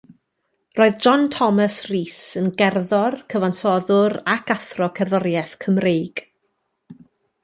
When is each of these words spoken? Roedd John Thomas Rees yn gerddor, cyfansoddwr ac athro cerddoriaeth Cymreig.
Roedd 0.77 0.95
John 1.07 1.25
Thomas 1.33 1.75
Rees 1.89 2.15
yn 2.41 2.47
gerddor, 2.61 3.17
cyfansoddwr 3.33 4.15
ac 4.37 4.55
athro 4.55 4.87
cerddoriaeth 5.01 5.55
Cymreig. 5.67 6.23